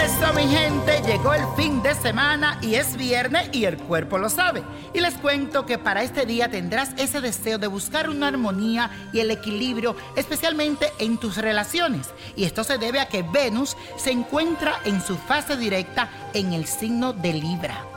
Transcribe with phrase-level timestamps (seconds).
[0.00, 4.30] Eso, mi gente, llegó el fin de semana y es viernes y el cuerpo lo
[4.30, 4.62] sabe.
[4.94, 9.20] Y les cuento que para este día tendrás ese deseo de buscar una armonía y
[9.20, 12.08] el equilibrio, especialmente en tus relaciones.
[12.34, 16.66] Y esto se debe a que Venus se encuentra en su fase directa en el
[16.66, 17.89] signo de Libra.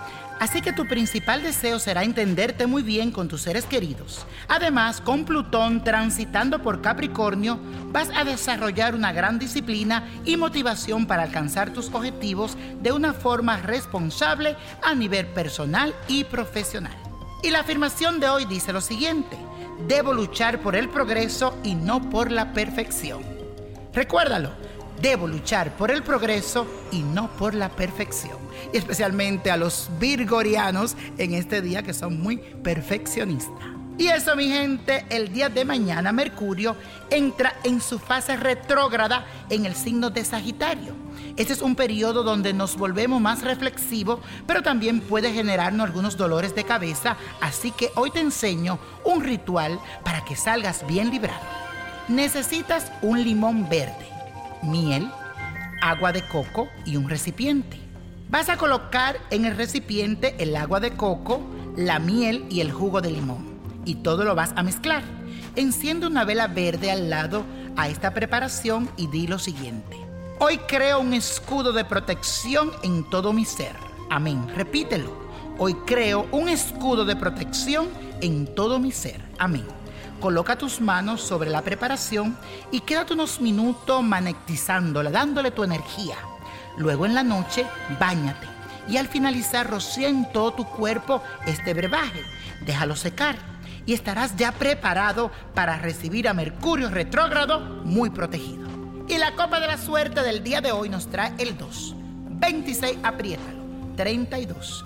[0.44, 4.26] Así que tu principal deseo será entenderte muy bien con tus seres queridos.
[4.50, 7.58] Además, con Plutón transitando por Capricornio,
[7.94, 13.56] vas a desarrollar una gran disciplina y motivación para alcanzar tus objetivos de una forma
[13.62, 16.98] responsable a nivel personal y profesional.
[17.42, 19.38] Y la afirmación de hoy dice lo siguiente,
[19.88, 23.24] debo luchar por el progreso y no por la perfección.
[23.94, 24.52] Recuérdalo,
[25.04, 28.38] debo luchar por el progreso y no por la perfección.
[28.72, 33.68] Y especialmente a los virgorianos en este día que son muy perfeccionistas.
[33.98, 36.76] Y eso, mi gente, el día de mañana Mercurio
[37.12, 40.96] entra en su fase retrógrada en el signo de Sagitario.
[41.36, 46.56] Este es un periodo donde nos volvemos más reflexivos, pero también puede generarnos algunos dolores
[46.56, 51.46] de cabeza, así que hoy te enseño un ritual para que salgas bien librado.
[52.08, 54.13] Necesitas un limón verde,
[54.64, 55.10] miel,
[55.82, 57.80] agua de coco y un recipiente.
[58.30, 61.42] Vas a colocar en el recipiente el agua de coco,
[61.76, 63.60] la miel y el jugo de limón.
[63.86, 65.04] Y todo lo vas a mezclar.
[65.56, 67.44] Enciende una vela verde al lado
[67.76, 69.98] a esta preparación y di lo siguiente.
[70.40, 73.76] Hoy creo un escudo de protección en todo mi ser.
[74.10, 74.48] Amén.
[74.56, 75.24] Repítelo.
[75.60, 77.88] Hoy creo un escudo de protección
[78.22, 79.22] en todo mi ser.
[79.38, 79.66] Amén.
[80.24, 82.38] Coloca tus manos sobre la preparación
[82.72, 86.16] y quédate unos minutos magnetizándola, dándole tu energía.
[86.78, 87.66] Luego en la noche,
[88.00, 88.48] báñate
[88.88, 92.22] y al finalizar rocía en todo tu cuerpo este brebaje.
[92.66, 93.36] Déjalo secar
[93.86, 98.70] y estarás ya preparado para recibir a Mercurio retrógrado muy protegido.
[99.10, 101.96] Y la copa de la suerte del día de hoy nos trae el 2,
[102.30, 103.62] 26, apriétalo,
[103.98, 104.86] 32,